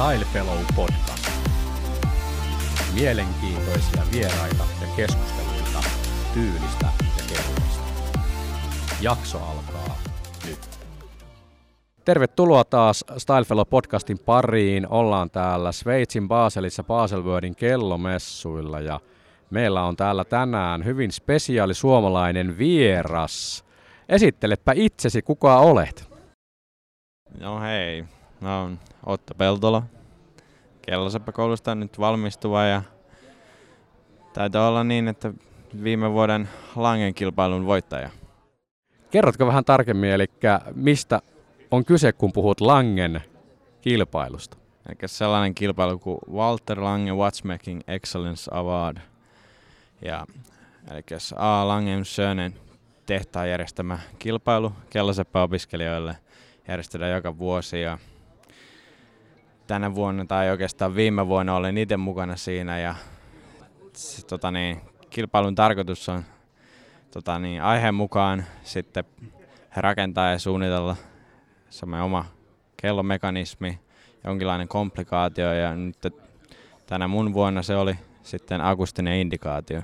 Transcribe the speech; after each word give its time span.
Style 0.00 0.24
Fellow 0.32 0.58
Podcast. 0.76 1.30
Mielenkiintoisia 2.94 4.02
vieraita 4.12 4.64
ja 4.80 4.86
keskusteluita 4.96 5.88
tyylistä 6.34 6.86
ja 7.00 7.24
kehuista. 7.28 7.84
Jakso 9.00 9.38
alkaa 9.38 9.98
nyt. 10.48 10.58
Tervetuloa 12.04 12.64
taas 12.64 13.04
Style 13.18 13.44
Fellow 13.44 13.66
podcastin 13.70 14.18
pariin. 14.18 14.88
Ollaan 14.88 15.30
täällä 15.30 15.72
Sveitsin 15.72 16.28
Baselissa 16.28 16.84
Baselworldin 16.84 17.56
kellomessuilla 17.56 18.80
ja 18.80 19.00
meillä 19.50 19.82
on 19.82 19.96
täällä 19.96 20.24
tänään 20.24 20.84
hyvin 20.84 21.12
spesiaali 21.12 21.74
suomalainen 21.74 22.58
vieras. 22.58 23.64
Esittelepä 24.08 24.72
itsesi, 24.74 25.22
kuka 25.22 25.58
olet? 25.58 26.10
No 27.40 27.60
hei, 27.60 28.04
mä 28.40 28.60
oon 28.60 28.78
Otto 29.06 29.34
Peltola. 29.34 29.82
Kelloseppäkoulusta 30.82 31.74
nyt 31.74 31.98
valmistuva 31.98 32.64
ja 32.64 32.82
taitaa 34.32 34.68
olla 34.68 34.84
niin, 34.84 35.08
että 35.08 35.32
viime 35.82 36.12
vuoden 36.12 36.48
Langen 36.76 37.14
kilpailun 37.14 37.66
voittaja. 37.66 38.10
Kerrotko 39.10 39.46
vähän 39.46 39.64
tarkemmin, 39.64 40.10
eli 40.10 40.26
mistä 40.74 41.22
on 41.70 41.84
kyse, 41.84 42.12
kun 42.12 42.32
puhut 42.32 42.60
Langen 42.60 43.22
kilpailusta? 43.80 44.56
Eli 44.88 44.96
sellainen 45.06 45.54
kilpailu 45.54 45.98
kuin 45.98 46.18
Walter 46.32 46.84
Lange 46.84 47.12
Watchmaking 47.12 47.80
Excellence 47.88 48.50
Award. 48.54 48.96
Ja, 50.02 50.26
eli 50.90 51.02
A. 51.36 51.68
Langen 51.68 52.04
Sönen 52.04 52.54
tehtaan 53.06 53.50
järjestämä 53.50 53.98
kilpailu 54.18 54.72
kelloseppäopiskelijoille 54.90 56.16
järjestetään 56.68 57.12
joka 57.12 57.38
vuosi. 57.38 57.80
Ja 57.80 57.98
tänä 59.70 59.94
vuonna 59.94 60.24
tai 60.24 60.50
oikeastaan 60.50 60.94
viime 60.94 61.26
vuonna 61.26 61.54
olen 61.54 61.78
itse 61.78 61.96
mukana 61.96 62.36
siinä 62.36 62.78
ja 62.78 62.94
se, 63.92 64.26
tota 64.26 64.50
niin, 64.50 64.80
kilpailun 65.10 65.54
tarkoitus 65.54 66.08
on 66.08 66.22
tota 67.10 67.38
niin, 67.38 67.62
aiheen 67.62 67.94
mukaan 67.94 68.44
sitten 68.62 69.04
rakentaa 69.76 70.30
ja 70.30 70.38
suunnitella 70.38 70.96
semmoinen 71.68 72.04
oma 72.04 72.24
kellomekanismi, 72.76 73.78
jonkinlainen 74.24 74.68
komplikaatio 74.68 75.52
ja 75.52 75.76
nyt 75.76 75.98
tänä 76.86 77.08
mun 77.08 77.34
vuonna 77.34 77.62
se 77.62 77.76
oli 77.76 77.94
sitten 78.22 78.60
akustinen 78.60 79.18
indikaatio. 79.18 79.82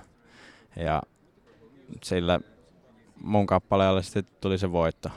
Ja 0.76 1.02
sillä 2.02 2.40
mun 3.22 3.46
kappaleella 3.46 4.02
sitten 4.02 4.24
tuli 4.40 4.58
se 4.58 4.72
voitto. 4.72 5.10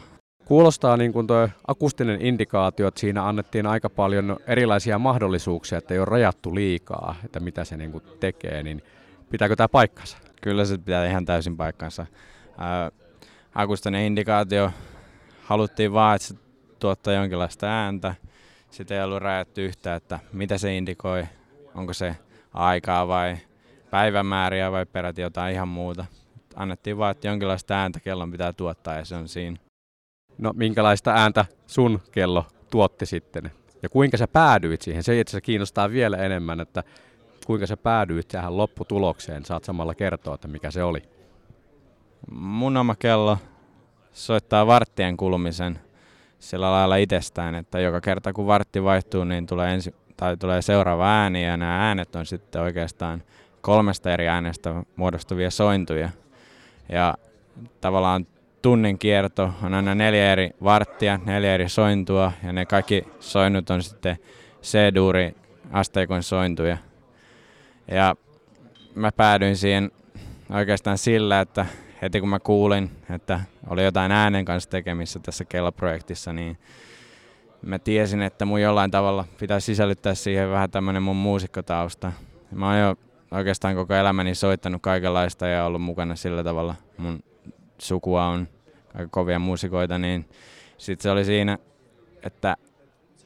Kuulostaa 0.50 0.98
niin 0.98 1.14
kuin 1.14 1.28
tuo 1.28 1.50
akustinen 1.68 2.22
indikaatio, 2.22 2.88
että 2.88 3.00
siinä 3.00 3.28
annettiin 3.28 3.66
aika 3.66 3.90
paljon 3.90 4.38
erilaisia 4.48 5.00
mahdollisuuksia, 5.00 5.78
että 5.78 5.94
ei 5.94 6.00
ole 6.00 6.06
rajattu 6.06 6.56
liikaa, 6.56 7.16
että 7.26 7.40
mitä 7.40 7.66
se 7.66 7.78
niin 7.78 7.92
kuin 7.92 8.04
tekee, 8.20 8.64
niin 8.64 8.84
pitääkö 9.30 9.56
tämä 9.56 9.68
paikkansa? 9.68 10.18
Kyllä 10.42 10.66
se 10.66 10.78
pitää 10.78 11.06
ihan 11.06 11.26
täysin 11.26 11.58
paikkansa. 11.58 12.06
Ää, 12.58 12.92
akustinen 13.56 14.06
indikaatio 14.06 14.72
haluttiin 15.44 15.94
vaan, 15.94 16.16
että 16.16 16.28
se 16.28 16.36
tuottaa 16.80 17.14
jonkinlaista 17.14 17.68
ääntä. 17.68 18.16
Sitä 18.72 18.96
ei 18.96 19.04
ollut 19.04 19.22
rajattu 19.22 19.62
yhtä, 19.62 19.96
että 19.96 20.20
mitä 20.34 20.58
se 20.58 20.78
indikoi, 20.78 21.24
onko 21.76 21.94
se 21.94 22.16
aikaa 22.54 23.08
vai 23.08 23.38
päivämääriä 23.90 24.72
vai 24.72 24.86
peräti 24.86 25.22
jotain 25.22 25.54
ihan 25.54 25.68
muuta. 25.68 26.06
Annettiin 26.56 26.98
vaan, 26.98 27.12
että 27.12 27.28
jonkinlaista 27.28 27.74
ääntä 27.74 28.00
kellon 28.00 28.32
pitää 28.32 28.54
tuottaa 28.54 28.96
ja 28.96 29.06
se 29.06 29.16
on 29.16 29.28
siinä. 29.28 29.69
No 30.40 30.54
minkälaista 30.56 31.12
ääntä 31.12 31.46
sun 31.68 32.00
kello 32.12 32.46
tuotti 32.72 33.06
sitten? 33.06 33.52
Ja 33.84 33.90
kuinka 33.90 34.18
sä 34.18 34.28
päädyit 34.28 34.82
siihen? 34.82 35.04
Se 35.04 35.20
itse 35.20 35.42
kiinnostaa 35.42 35.92
vielä 35.92 36.18
enemmän, 36.18 36.60
että 36.60 36.84
kuinka 37.46 37.68
sä 37.68 37.78
päädyit 37.78 38.28
tähän 38.28 38.58
lopputulokseen. 38.58 39.46
Saat 39.46 39.64
samalla 39.64 39.96
kertoa, 39.96 40.36
että 40.36 40.48
mikä 40.48 40.72
se 40.72 40.84
oli. 40.84 41.04
Mun 42.32 42.78
oma 42.78 42.96
kello 42.96 43.38
soittaa 44.14 44.68
varttien 44.68 45.18
kulumisen 45.18 45.80
sillä 46.40 46.72
lailla 46.72 46.96
itsestään, 46.96 47.56
että 47.56 47.80
joka 47.80 48.02
kerta 48.02 48.34
kun 48.34 48.48
vartti 48.48 48.84
vaihtuu, 48.84 49.24
niin 49.24 49.48
tulee, 49.48 49.74
ensi, 49.74 49.96
tai 50.18 50.38
tulee 50.38 50.62
seuraava 50.62 51.12
ääni 51.12 51.46
ja 51.46 51.58
nämä 51.58 51.88
äänet 51.88 52.16
on 52.16 52.26
sitten 52.26 52.62
oikeastaan 52.62 53.24
kolmesta 53.62 54.14
eri 54.14 54.28
äänestä 54.28 54.84
muodostuvia 54.96 55.52
sointuja. 55.52 56.10
Ja 56.90 57.16
tavallaan 57.82 58.28
tunnin 58.62 59.00
kierto 59.00 59.54
on 59.64 59.74
aina 59.74 59.96
neljä 59.96 60.32
eri 60.32 60.50
varttia, 60.64 61.20
neljä 61.26 61.54
eri 61.54 61.70
sointua 61.70 62.32
ja 62.44 62.54
ne 62.54 62.66
kaikki 62.66 63.04
soinnut 63.20 63.70
on 63.70 63.84
sitten 63.84 64.18
C-duuri 64.64 65.36
asteikon 65.72 66.24
sointuja. 66.24 66.78
Ja 67.92 68.16
mä 68.96 69.12
päädyin 69.12 69.58
siihen 69.58 69.92
oikeastaan 70.50 70.98
sillä, 70.98 71.42
että 71.42 71.66
heti 72.02 72.20
kun 72.20 72.30
mä 72.30 72.40
kuulin, 72.40 72.92
että 73.10 73.40
oli 73.68 73.84
jotain 73.84 74.12
äänen 74.12 74.46
kanssa 74.46 74.70
tekemissä 74.70 75.20
tässä 75.20 75.46
kelloprojektissa, 75.46 76.34
niin 76.34 76.58
mä 77.62 77.80
tiesin, 77.80 78.22
että 78.22 78.46
mun 78.46 78.62
jollain 78.62 78.92
tavalla 78.92 79.26
pitäisi 79.40 79.66
sisällyttää 79.66 80.16
siihen 80.16 80.52
vähän 80.52 80.72
tämmönen 80.72 81.04
mun 81.04 81.16
muusikkotausta. 81.16 82.12
Mä 82.52 82.68
oon 82.68 82.80
jo 82.80 82.96
oikeastaan 83.32 83.76
koko 83.76 83.94
elämäni 83.94 84.36
soittanut 84.36 84.82
kaikenlaista 84.82 85.48
ja 85.48 85.66
ollut 85.66 85.82
mukana 85.82 86.16
sillä 86.16 86.44
tavalla 86.44 86.76
mun 86.98 87.20
sukua 87.82 88.26
on 88.26 88.48
aika 88.94 89.08
kovia 89.12 89.40
muusikoita, 89.40 89.98
niin 89.98 90.30
sitten 90.78 91.04
se 91.04 91.12
oli 91.12 91.26
siinä, 91.26 91.58
että 92.24 92.58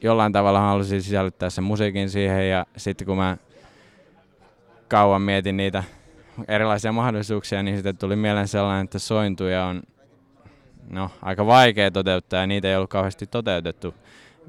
jollain 0.00 0.32
tavalla 0.32 0.60
halusin 0.60 1.02
sisällyttää 1.02 1.50
sen 1.50 1.64
musiikin 1.64 2.10
siihen 2.10 2.50
ja 2.50 2.66
sitten 2.76 3.06
kun 3.06 3.16
mä 3.16 3.36
kauan 4.88 5.22
mietin 5.22 5.56
niitä 5.56 5.84
erilaisia 6.48 6.92
mahdollisuuksia, 6.92 7.62
niin 7.62 7.76
sitten 7.76 7.96
tuli 7.96 8.16
mieleen 8.16 8.48
sellainen, 8.48 8.84
että 8.84 8.98
sointuja 8.98 9.64
on 9.64 9.82
no, 10.90 11.10
aika 11.22 11.46
vaikea 11.46 11.90
toteuttaa 11.90 12.40
ja 12.40 12.46
niitä 12.46 12.68
ei 12.68 12.76
ollut 12.76 12.90
kauheasti 12.90 13.26
toteutettu. 13.26 13.94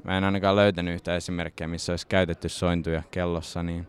Mä 0.04 0.18
en 0.18 0.24
ainakaan 0.24 0.56
löytänyt 0.56 0.94
yhtä 0.94 1.16
esimerkkiä, 1.16 1.68
missä 1.68 1.92
olisi 1.92 2.06
käytetty 2.06 2.48
sointuja 2.48 3.02
kellossa, 3.10 3.62
niin 3.62 3.88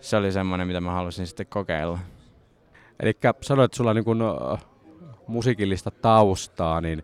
se 0.00 0.16
oli 0.16 0.32
semmoinen, 0.32 0.66
mitä 0.66 0.80
mä 0.80 0.90
halusin 0.90 1.26
sitten 1.26 1.46
kokeilla. 1.46 1.98
Eli 3.00 3.12
sanoit, 3.40 3.64
että 3.64 3.76
sulla 3.76 3.94
niin 3.94 4.04
musiikillista 5.30 5.90
taustaa, 5.90 6.80
niin 6.80 7.02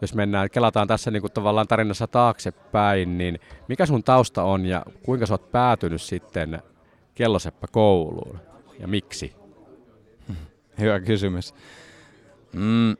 jos 0.00 0.14
mennään, 0.14 0.50
kelataan 0.50 0.88
tässä 0.88 1.10
niin 1.10 1.20
kuin 1.20 1.32
tavallaan 1.32 1.68
tarinassa 1.68 2.06
taaksepäin, 2.06 3.18
niin 3.18 3.40
mikä 3.68 3.86
sun 3.86 4.04
tausta 4.04 4.42
on 4.42 4.66
ja 4.66 4.82
kuinka 5.02 5.26
sä 5.26 5.34
oot 5.34 5.52
päätynyt 5.52 6.02
sitten 6.02 6.62
kelloseppä 7.14 7.66
kouluun 7.72 8.40
ja 8.78 8.88
miksi? 8.88 9.32
Hyvä 10.80 11.00
kysymys. 11.00 11.54
Mm, 12.52 12.96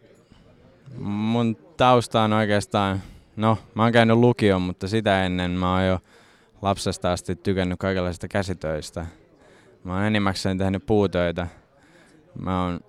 mun 0.98 1.56
tausta 1.76 2.22
on 2.22 2.32
oikeastaan, 2.32 3.02
no 3.36 3.58
mä 3.74 3.82
oon 3.82 3.92
käynyt 3.92 4.16
lukion, 4.16 4.62
mutta 4.62 4.88
sitä 4.88 5.24
ennen 5.24 5.50
mä 5.50 5.74
oon 5.74 5.86
jo 5.86 5.98
lapsesta 6.62 7.12
asti 7.12 7.36
tykännyt 7.36 7.78
kaikenlaisista 7.78 8.28
käsitöistä. 8.28 9.06
Mä 9.84 9.94
oon 9.94 10.04
enimmäkseen 10.04 10.58
tehnyt 10.58 10.86
puutöitä. 10.86 11.46
Mä 12.40 12.64
oon 12.64 12.80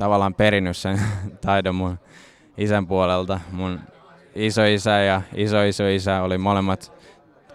tavallaan 0.00 0.34
perinnyt 0.34 0.76
sen 0.76 1.00
taidon 1.46 1.74
mun 1.74 1.98
isän 2.58 2.86
puolelta. 2.86 3.40
Mun 3.52 3.80
isoisä 4.34 4.90
ja 4.90 5.22
isoisoisä 5.34 6.22
oli 6.22 6.38
molemmat 6.38 6.92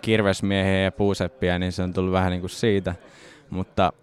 kirvesmiehiä 0.01 0.81
ja 0.81 0.91
puuseppiä, 0.91 1.59
niin 1.59 1.72
se 1.72 1.83
on 1.83 1.94
tullut 1.94 2.13
vähän 2.13 2.31
niin 2.31 2.39
kuin 2.39 2.50
siitä. 2.50 2.95
Mutta 3.50 3.94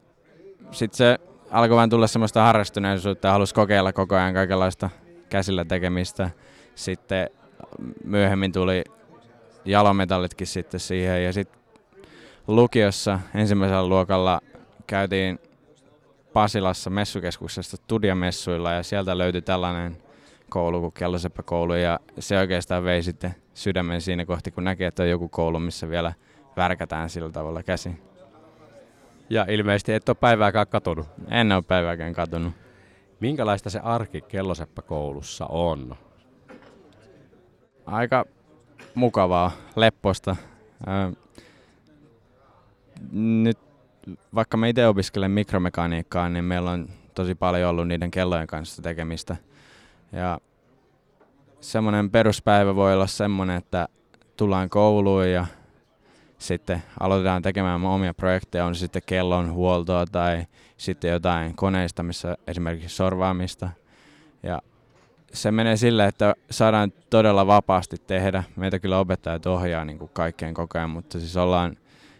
sitten 0.70 0.96
se 0.96 1.18
alkoi 1.50 1.76
vähän 1.76 1.90
tulla 1.90 2.06
semmoista 2.06 2.42
harrastuneisuutta 2.42 3.28
ja 3.28 3.32
halusi 3.32 3.54
kokeilla 3.54 3.92
koko 3.92 4.16
ajan 4.16 4.34
kaikenlaista 4.34 4.90
käsillä 5.30 5.64
tekemistä. 5.64 6.30
Sitten 6.74 7.30
myöhemmin 8.04 8.52
tuli 8.52 8.84
jalometallitkin 9.64 10.46
sitten 10.46 10.80
siihen 10.80 11.24
ja 11.24 11.32
sitten 11.32 11.60
lukiossa 12.46 13.20
ensimmäisellä 13.34 13.86
luokalla 13.86 14.40
käytiin 14.86 15.38
Pasilassa 16.32 16.90
messukeskuksessa 16.90 17.76
Studiamessuilla 17.76 18.72
ja 18.72 18.82
sieltä 18.82 19.18
löytyi 19.18 19.42
tällainen 19.42 19.96
koulu 20.48 20.80
kuin 20.80 20.92
Kelloseppä-koulu 20.92 21.74
ja 21.74 22.00
se 22.18 22.38
oikeastaan 22.38 22.84
vei 22.84 23.02
sitten 23.02 23.34
sydämen 23.54 24.00
siinä 24.00 24.24
kohti, 24.24 24.50
kun 24.50 24.64
näkee, 24.64 24.86
että 24.86 25.02
on 25.02 25.10
joku 25.10 25.28
koulu, 25.28 25.58
missä 25.58 25.88
vielä 25.88 26.12
värkätään 26.56 27.10
sillä 27.10 27.30
tavalla 27.30 27.62
käsin. 27.62 28.02
Ja 29.30 29.46
ilmeisesti 29.48 29.92
et 29.92 30.08
ole 30.08 30.16
päivääkään 30.20 30.66
katunut. 30.66 31.06
En 31.30 31.52
ole 31.52 31.62
päivääkään 31.62 32.12
katunut. 32.12 32.52
Minkälaista 33.20 33.70
se 33.70 33.78
arki 33.78 34.20
Kelloseppä-koulussa 34.20 35.46
on? 35.46 35.96
Aika 37.86 38.24
mukavaa, 38.94 39.50
lepposta. 39.76 40.36
Nyt 43.12 43.58
vaikka 44.34 44.56
mä 44.56 44.66
itse 44.66 44.86
opiskelen 44.86 45.30
mikromekaniikkaa, 45.30 46.28
niin 46.28 46.44
meillä 46.44 46.70
on 46.70 46.88
tosi 47.14 47.34
paljon 47.34 47.70
ollut 47.70 47.88
niiden 47.88 48.10
kellojen 48.10 48.46
kanssa 48.46 48.82
tekemistä. 48.82 49.36
Ja 50.12 50.38
semmoinen 51.60 52.10
peruspäivä 52.10 52.74
voi 52.74 52.94
olla 52.94 53.06
semmoinen, 53.06 53.56
että 53.56 53.88
tullaan 54.36 54.68
kouluun 54.68 55.30
ja 55.30 55.46
sitten 56.38 56.82
aloitetaan 57.00 57.42
tekemään 57.42 57.84
omia 57.84 58.14
projekteja, 58.14 58.64
on 58.64 58.74
sitten 58.74 59.02
kellon 59.06 59.52
huoltoa 59.52 60.06
tai 60.12 60.46
sitten 60.76 61.10
jotain 61.10 61.56
koneistamista, 61.56 62.36
esimerkiksi 62.46 62.96
sorvaamista. 62.96 63.68
Ja 64.42 64.62
se 65.32 65.50
menee 65.50 65.76
sille, 65.76 66.06
että 66.06 66.34
saadaan 66.50 66.92
todella 67.10 67.46
vapaasti 67.46 67.96
tehdä. 68.06 68.44
Meitä 68.56 68.78
kyllä 68.78 68.98
opettajat 68.98 69.46
ohjaa 69.46 69.84
niin 69.84 69.98
kuin 69.98 70.10
kaikkeen 70.14 70.54
koko 70.54 70.78
ajan, 70.78 70.90
mutta 70.90 71.20
siis 71.20 71.36
ollaan 71.36 71.76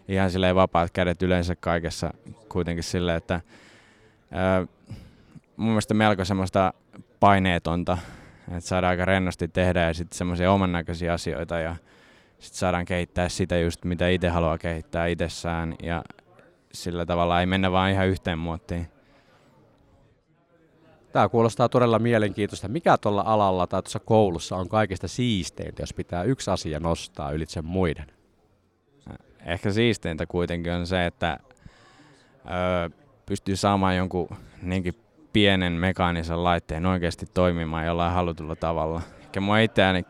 ihan 0.08 0.30
silleen 0.30 0.56
vapaat 0.56 0.90
kädet 0.90 1.22
yleensä 1.22 1.56
kaikessa 1.56 2.10
kuitenkin 2.48 2.84
silleen, 2.84 3.16
että 3.16 3.40
ää, 4.30 4.66
mun 5.56 5.68
mielestä 5.68 5.94
melko 5.94 6.24
semmoista 6.24 6.74
paineetonta, 7.20 7.98
että 8.48 8.68
saadaan 8.68 8.90
aika 8.90 9.04
rennosti 9.04 9.48
tehdä 9.48 9.82
ja 9.82 9.94
sitten 9.94 10.18
semmoisia 10.18 10.52
oman 10.52 10.72
näköisiä 10.72 11.12
asioita 11.12 11.58
ja 11.58 11.76
sitten 12.38 12.58
saadaan 12.58 12.84
kehittää 12.84 13.28
sitä 13.28 13.58
just, 13.58 13.84
mitä 13.84 14.08
itse 14.08 14.28
haluaa 14.28 14.58
kehittää 14.58 15.06
itsessään 15.06 15.74
ja 15.82 16.02
sillä 16.72 17.06
tavalla 17.06 17.40
ei 17.40 17.46
mennä 17.46 17.72
vaan 17.72 17.90
ihan 17.90 18.08
yhteen 18.08 18.38
muottiin. 18.38 18.86
Tämä 21.12 21.28
kuulostaa 21.28 21.68
todella 21.68 21.98
mielenkiintoista. 21.98 22.68
Mikä 22.68 22.98
tuolla 22.98 23.22
alalla 23.26 23.66
tai 23.66 23.82
tuossa 23.82 23.98
koulussa 23.98 24.56
on 24.56 24.68
kaikista 24.68 25.08
siisteintä, 25.08 25.82
jos 25.82 25.94
pitää 25.94 26.22
yksi 26.22 26.50
asia 26.50 26.80
nostaa 26.80 27.30
ylitse 27.30 27.62
muiden? 27.62 28.21
Ehkä 29.46 29.72
siisteintä 29.72 30.26
kuitenkin 30.26 30.72
on 30.72 30.86
se, 30.86 31.06
että 31.06 31.38
öö, 32.50 32.88
pystyy 33.26 33.56
saamaan 33.56 33.96
jonkun 33.96 34.28
niinkin 34.62 34.94
pienen 35.32 35.72
mekaanisen 35.72 36.44
laitteen 36.44 36.86
oikeasti 36.86 37.26
toimimaan 37.34 37.86
jollain 37.86 38.12
halutulla 38.12 38.56
tavalla. 38.56 39.02
Ja 39.34 39.40
mua 39.40 39.58
itseäni 39.58 40.04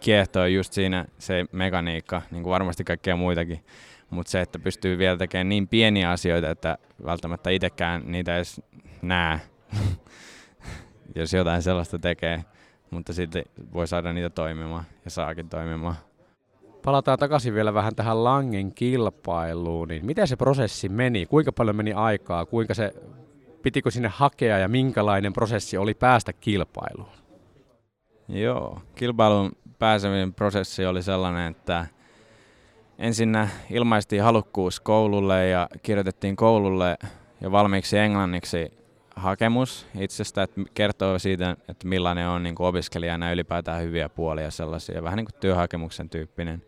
kiehtoo 0.00 0.46
just 0.46 0.72
siinä 0.72 1.04
se 1.18 1.44
mekaniikka, 1.52 2.22
niin 2.30 2.42
kuin 2.42 2.50
varmasti 2.50 2.84
kaikkea 2.84 3.16
muitakin. 3.16 3.64
Mutta 4.10 4.30
se, 4.30 4.40
että 4.40 4.58
pystyy 4.58 4.98
vielä 4.98 5.16
tekemään 5.16 5.48
niin 5.48 5.68
pieniä 5.68 6.10
asioita, 6.10 6.50
että 6.50 6.78
välttämättä 7.04 7.50
itsekään 7.50 8.02
niitä 8.04 8.36
edes 8.36 8.60
näe, 9.02 9.40
jos 11.14 11.32
jotain 11.32 11.62
sellaista 11.62 11.98
tekee. 11.98 12.44
Mutta 12.90 13.12
sitten 13.12 13.44
voi 13.74 13.86
saada 13.86 14.12
niitä 14.12 14.30
toimimaan 14.30 14.84
ja 15.04 15.10
saakin 15.10 15.48
toimimaan. 15.48 15.96
Palataan 16.86 17.18
takaisin 17.18 17.54
vielä 17.54 17.74
vähän 17.74 17.94
tähän 17.94 18.24
Langen 18.24 18.72
kilpailuun. 18.74 19.88
Niin 19.88 20.06
miten 20.06 20.28
se 20.28 20.36
prosessi 20.36 20.88
meni? 20.88 21.26
Kuinka 21.26 21.52
paljon 21.52 21.76
meni 21.76 21.92
aikaa? 21.92 22.46
Kuinka 22.46 22.74
se, 22.74 22.92
pitikö 23.62 23.90
sinne 23.90 24.08
hakea 24.08 24.58
ja 24.58 24.68
minkälainen 24.68 25.32
prosessi 25.32 25.76
oli 25.76 25.94
päästä 25.94 26.32
kilpailuun? 26.32 27.08
Joo, 28.28 28.80
kilpailun 28.94 29.52
pääseminen 29.78 30.34
prosessi 30.34 30.86
oli 30.86 31.02
sellainen, 31.02 31.50
että 31.50 31.86
ensin 32.98 33.38
ilmaistiin 33.70 34.22
halukkuus 34.22 34.80
koululle 34.80 35.48
ja 35.48 35.68
kirjoitettiin 35.82 36.36
koululle 36.36 36.96
jo 37.40 37.52
valmiiksi 37.52 37.98
englanniksi 37.98 38.72
hakemus 39.16 39.86
itsestä, 39.98 40.42
että 40.42 40.60
kertoo 40.74 41.18
siitä, 41.18 41.56
että 41.68 41.88
millainen 41.88 42.28
on 42.28 42.42
niin 42.42 42.54
kuin 42.54 42.66
opiskelijana 42.66 43.32
ylipäätään 43.32 43.82
hyviä 43.82 44.08
puolia 44.08 44.50
sellaisia, 44.50 45.02
vähän 45.02 45.16
niin 45.16 45.26
kuin 45.26 45.40
työhakemuksen 45.40 46.10
tyyppinen. 46.10 46.62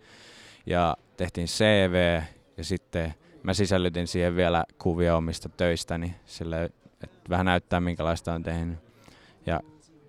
Ja 0.67 0.97
tehtiin 1.17 1.47
CV 1.47 2.21
ja 2.56 2.65
sitten 2.65 3.15
mä 3.43 3.55
sisällytin 3.55 4.06
siihen 4.06 4.37
vielä 4.37 4.65
kuvia 4.79 5.17
omista 5.17 5.49
töistäni, 5.49 6.15
sille, 6.25 6.65
että 6.65 7.31
vähän 7.31 7.47
näyttää 7.47 7.81
minkälaista 7.81 8.33
on 8.33 8.43
tehnyt. 8.43 8.79
Ja 9.47 9.61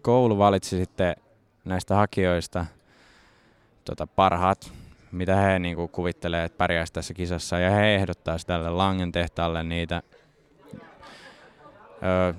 koulu 0.02 0.38
valitsi 0.38 0.78
sitten 0.78 1.16
näistä 1.66 1.96
hakijoista 1.96 2.66
tota, 3.86 4.08
parhaat, 4.08 4.72
mitä 5.12 5.36
he 5.36 5.60
niin 5.60 5.90
kuvittelee, 5.92 6.46
että 6.46 6.58
pärjäisi 6.58 6.94
tässä 6.94 7.14
kisassa. 7.14 7.60
Ja 7.60 7.72
he 7.72 7.96
ehdottaa 7.96 8.38
tälle 8.48 8.70
Langen 8.70 9.12
tehtaalle 9.12 9.64
niitä. 9.64 10.02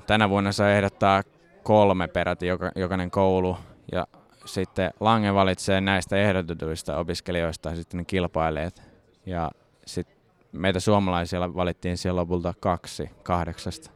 Tänä 0.06 0.28
vuonna 0.30 0.52
se 0.52 0.76
ehdottaa 0.76 1.22
kolme 1.62 2.08
peräti 2.08 2.46
joka, 2.46 2.70
jokainen 2.76 3.10
koulu. 3.10 3.56
Ja 3.92 4.06
sitten 4.44 4.90
Lange 5.00 5.34
valitsee 5.34 5.80
näistä 5.80 6.16
ehdotetuista 6.16 6.96
opiskelijoista 6.96 7.74
sitten 7.74 7.98
ne 7.98 8.04
kilpailijat. 8.04 8.82
Ja 9.26 9.50
sitten 9.86 10.16
meitä 10.52 10.80
suomalaisia 10.80 11.54
valittiin 11.54 11.98
siellä 11.98 12.20
lopulta 12.20 12.54
kaksi 12.60 13.10
kahdeksasta. 13.22 13.90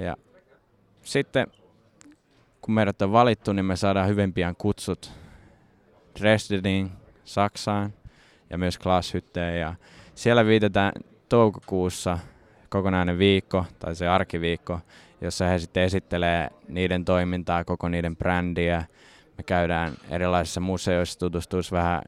Ja 0.00 0.16
sitten 1.02 1.46
kun 2.60 2.74
meidät 2.74 3.02
on 3.02 3.12
valittu, 3.12 3.52
niin 3.52 3.64
me 3.64 3.76
saadaan 3.76 4.08
hyvin 4.08 4.32
pian 4.32 4.56
kutsut 4.56 5.12
Dresdenin, 6.20 6.90
Saksaan 7.24 7.92
ja 8.50 8.58
myös 8.58 8.78
Glashütteen. 8.78 9.60
Ja 9.60 9.74
siellä 10.14 10.46
viitetään 10.46 10.92
toukokuussa 11.28 12.18
kokonainen 12.70 13.18
viikko, 13.18 13.64
tai 13.78 13.94
se 13.94 14.08
arkiviikko, 14.08 14.80
jossa 15.20 15.44
he 15.44 15.58
sitten 15.58 15.82
esittelee 15.82 16.50
niiden 16.68 17.04
toimintaa, 17.04 17.64
koko 17.64 17.88
niiden 17.88 18.16
brändiä. 18.16 18.84
Me 19.38 19.42
käydään 19.42 19.92
erilaisissa 20.10 20.60
museoissa, 20.60 21.18
tutustuisi 21.18 21.72
vähän 21.72 22.02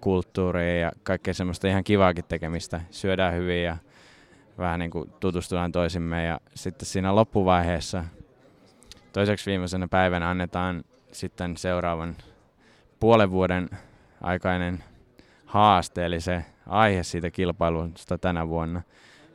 kulttuuriin 0.00 0.80
ja 0.80 0.92
kaikkea 1.02 1.34
semmoista 1.34 1.68
ihan 1.68 1.84
kivaakin 1.84 2.24
tekemistä. 2.24 2.80
Syödään 2.90 3.34
hyvin 3.34 3.62
ja 3.62 3.76
vähän 4.58 4.78
niin 4.80 4.90
kuin 4.90 5.10
tutustutaan 5.20 5.72
toisimme 5.72 6.24
ja 6.24 6.40
sitten 6.54 6.86
siinä 6.86 7.14
loppuvaiheessa 7.14 8.04
toiseksi 9.12 9.50
viimeisenä 9.50 9.88
päivänä 9.88 10.30
annetaan 10.30 10.84
sitten 11.12 11.56
seuraavan 11.56 12.16
puolen 13.00 13.30
vuoden 13.30 13.70
aikainen 14.20 14.84
haaste, 15.46 16.06
eli 16.06 16.20
se 16.20 16.44
aihe 16.66 17.02
siitä 17.02 17.30
kilpailusta 17.30 18.18
tänä 18.18 18.48
vuonna. 18.48 18.82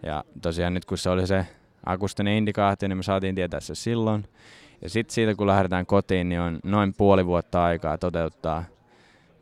Ja 0.03 0.23
tosiaan 0.41 0.73
nyt 0.73 0.85
kun 0.85 0.97
se 0.97 1.09
oli 1.09 1.27
se 1.27 1.45
akustinen 1.85 2.33
indikaatio, 2.33 2.87
niin 2.87 2.97
me 2.97 3.03
saatiin 3.03 3.35
tietää 3.35 3.59
se 3.59 3.75
silloin. 3.75 4.25
Ja 4.81 4.89
sitten 4.89 5.13
siitä 5.13 5.35
kun 5.35 5.47
lähdetään 5.47 5.85
kotiin, 5.85 6.29
niin 6.29 6.41
on 6.41 6.59
noin 6.63 6.93
puoli 6.97 7.25
vuotta 7.25 7.63
aikaa 7.63 7.97
toteuttaa 7.97 8.63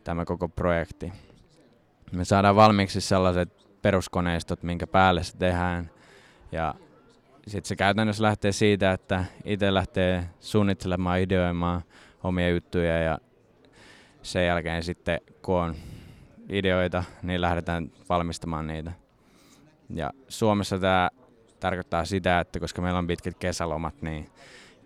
tämä 0.04 0.26
koko 0.26 0.48
projekti. 0.50 1.14
Me 2.12 2.26
saadaan 2.26 2.56
valmiiksi 2.56 3.02
sellaiset 3.02 3.68
peruskoneistot, 3.82 4.64
minkä 4.64 4.88
päälle 4.88 5.24
se 5.24 5.38
tehdään. 5.38 5.90
Ja 6.52 6.74
sitten 7.48 7.68
se 7.68 7.76
käytännössä 7.76 8.24
lähtee 8.24 8.52
siitä, 8.52 8.92
että 8.92 9.26
itse 9.46 9.74
lähtee 9.74 10.30
suunnittelemaan, 10.40 11.20
ideoimaan 11.20 11.82
omia 12.24 12.50
juttuja 12.50 13.02
ja 13.02 13.18
sen 14.22 14.46
jälkeen 14.46 14.84
sitten 14.84 15.20
kun 15.42 15.56
on 15.56 15.76
ideoita, 16.50 17.04
niin 17.24 17.42
lähdetään 17.42 17.92
valmistamaan 18.10 18.68
niitä. 18.68 18.92
Ja 19.90 20.12
Suomessa 20.28 20.80
tämä 20.80 21.10
tarkoittaa 21.60 22.06
sitä, 22.06 22.40
että 22.40 22.60
koska 22.60 22.82
meillä 22.82 23.00
on 23.00 23.08
pitkät 23.08 23.38
kesälomat, 23.40 24.02
niin 24.02 24.30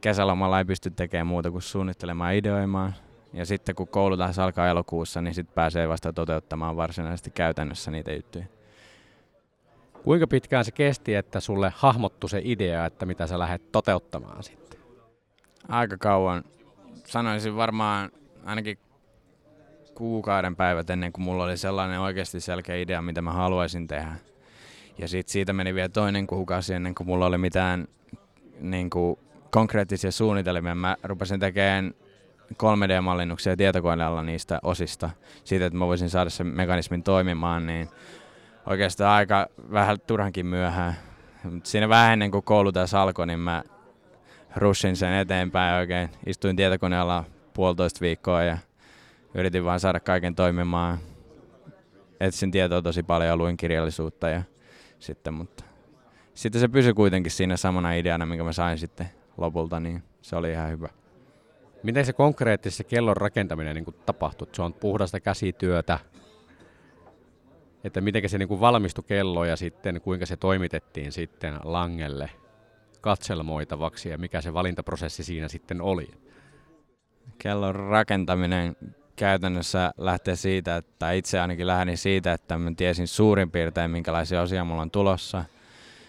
kesälomalla 0.01 0.59
ei 0.59 0.65
pysty 0.65 0.89
tekemään 0.89 1.27
muuta 1.27 1.51
kuin 1.51 1.61
suunnittelemaan 1.61 2.35
ideoimaan. 2.35 2.95
Ja 3.33 3.45
sitten 3.45 3.75
kun 3.75 3.87
koulu 3.87 4.17
taas 4.17 4.39
alkaa 4.39 4.67
elokuussa, 4.67 5.21
niin 5.21 5.33
sitten 5.33 5.55
pääsee 5.55 5.89
vasta 5.89 6.13
toteuttamaan 6.13 6.75
varsinaisesti 6.75 7.31
käytännössä 7.31 7.91
niitä 7.91 8.13
juttuja. 8.13 8.45
Kuinka 10.03 10.27
pitkään 10.27 10.65
se 10.65 10.71
kesti, 10.71 11.15
että 11.15 11.39
sulle 11.39 11.73
hahmottu 11.75 12.27
se 12.27 12.41
idea, 12.43 12.85
että 12.85 13.05
mitä 13.05 13.27
sä 13.27 13.39
lähdet 13.39 13.71
toteuttamaan 13.71 14.43
sitten? 14.43 14.79
Aika 15.67 15.97
kauan. 15.97 16.43
Sanoisin 17.05 17.55
varmaan 17.55 18.11
ainakin 18.45 18.77
kuukauden 19.95 20.55
päivät 20.55 20.89
ennen 20.89 21.11
kuin 21.11 21.23
mulla 21.23 21.43
oli 21.43 21.57
sellainen 21.57 21.99
oikeasti 21.99 22.39
selkeä 22.39 22.75
idea, 22.75 23.01
mitä 23.01 23.21
mä 23.21 23.31
haluaisin 23.31 23.87
tehdä. 23.87 24.15
Ja 25.01 25.07
sit 25.07 25.27
siitä 25.27 25.53
meni 25.53 25.75
vielä 25.75 25.89
toinen 25.89 26.27
kuukausi 26.27 26.73
ennen 26.73 26.95
kuin 26.95 27.07
mulla 27.07 27.25
oli 27.25 27.37
mitään 27.37 27.87
niin 28.59 28.89
kuin, 28.89 29.19
konkreettisia 29.51 30.11
suunnitelmia. 30.11 30.75
Mä 30.75 30.97
rupesin 31.03 31.39
tekemään 31.39 31.93
3D-mallinnuksia 32.53 33.57
tietokoneella 33.57 34.23
niistä 34.23 34.59
osista, 34.63 35.09
siitä, 35.43 35.65
että 35.65 35.79
mä 35.79 35.87
voisin 35.87 36.09
saada 36.09 36.29
sen 36.29 36.47
mekanismin 36.47 37.03
toimimaan, 37.03 37.67
niin 37.67 37.89
oikeastaan 38.65 39.11
aika 39.11 39.47
vähän 39.71 39.99
turhankin 39.99 40.45
myöhään. 40.45 40.95
Mut 41.43 41.65
siinä 41.65 41.89
vähän 41.89 42.13
ennen 42.13 42.31
kuin 42.31 42.43
koulu 42.43 42.71
tässä 42.71 43.01
alkoi, 43.01 43.27
niin 43.27 43.39
mä 43.39 43.63
russin 44.55 44.95
sen 44.95 45.13
eteenpäin 45.13 45.79
oikein. 45.79 46.09
Istuin 46.25 46.55
tietokoneella 46.55 47.23
puolitoista 47.53 48.01
viikkoa 48.01 48.43
ja 48.43 48.57
yritin 49.33 49.65
vaan 49.65 49.79
saada 49.79 49.99
kaiken 49.99 50.35
toimimaan. 50.35 50.97
Etsin 52.19 52.51
tietoa 52.51 52.81
tosi 52.81 53.03
paljon 53.03 53.37
luin 53.37 53.57
kirjallisuutta 53.57 54.29
ja 54.29 54.41
sitten, 55.01 55.33
mutta 55.33 55.63
sitten 56.33 56.61
se 56.61 56.67
pysyi 56.67 56.93
kuitenkin 56.93 57.31
siinä 57.31 57.57
samana 57.57 57.93
ideana, 57.93 58.25
minkä 58.25 58.43
mä 58.43 58.53
sain 58.53 58.77
sitten 58.77 59.09
lopulta, 59.37 59.79
niin 59.79 60.03
se 60.21 60.35
oli 60.35 60.51
ihan 60.51 60.69
hyvä. 60.69 60.89
Miten 61.83 62.05
se 62.05 62.13
konkreettisesti 62.13 62.83
kellon 62.83 63.17
rakentaminen 63.17 63.75
niin 63.75 63.95
tapahtui? 64.05 64.47
Se 64.53 64.61
on 64.61 64.73
puhdasta 64.73 65.19
käsityötä, 65.19 65.99
että 67.83 68.01
miten 68.01 68.29
se 68.29 68.37
niin 68.37 68.59
valmistui 68.59 69.03
kello 69.07 69.45
ja 69.45 69.55
sitten 69.55 70.01
kuinka 70.01 70.25
se 70.25 70.37
toimitettiin 70.37 71.11
sitten 71.11 71.59
Langelle 71.63 72.29
katselmoitavaksi 73.01 74.09
ja 74.09 74.17
mikä 74.17 74.41
se 74.41 74.53
valintaprosessi 74.53 75.23
siinä 75.23 75.47
sitten 75.47 75.81
oli? 75.81 76.07
Kellon 77.37 77.75
rakentaminen 77.75 78.75
käytännössä 79.21 79.93
lähtee 79.97 80.35
siitä, 80.35 80.77
että 80.77 81.11
itse 81.11 81.39
ainakin 81.39 81.67
lähdin 81.67 81.97
siitä, 81.97 82.33
että 82.33 82.57
mä 82.57 82.71
tiesin 82.77 83.07
suurin 83.07 83.51
piirtein 83.51 83.91
minkälaisia 83.91 84.41
osia 84.41 84.63
mulla 84.63 84.81
on 84.81 84.91
tulossa. 84.91 85.45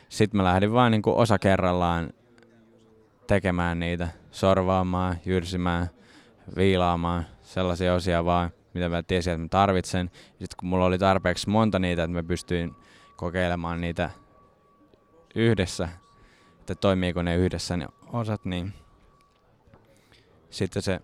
Sitten 0.09 0.37
mä 0.37 0.45
lähdin 0.45 0.73
vain 0.73 0.90
niin 0.90 1.02
kuin 1.02 1.16
osa 1.16 1.38
kerrallaan 1.38 2.12
tekemään 3.26 3.78
niitä, 3.78 4.09
sorvaamaan, 4.31 5.16
jyrsimään, 5.26 5.90
viilaamaan, 6.57 7.26
sellaisia 7.42 7.95
osia 7.95 8.25
vaan, 8.25 8.50
mitä 8.75 8.88
mä 8.88 9.02
tiesin, 9.02 9.33
että 9.33 9.42
mä 9.42 9.49
tarvitsen. 9.49 10.11
Sitten 10.28 10.57
kun 10.61 10.69
mulla 10.69 10.85
oli 10.85 10.99
tarpeeksi 10.99 11.50
monta 11.50 11.78
niitä, 11.78 12.04
että 12.04 12.14
mä 12.14 12.23
pystyin 12.23 12.76
kokeilemaan 13.16 13.81
niitä 13.81 14.11
yhdessä, 15.35 15.88
että 16.61 16.75
toimiiko 16.75 17.23
ne 17.23 17.37
yhdessä 17.37 17.76
ne 17.76 17.87
osat, 18.12 18.45
niin 18.45 18.73
sitten 20.50 20.83
se 20.83 21.00